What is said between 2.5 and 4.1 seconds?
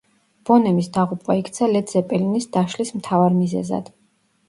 დაშლის მთავარ მიზეზად.